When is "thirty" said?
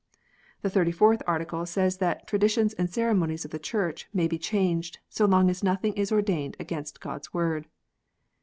0.71-0.91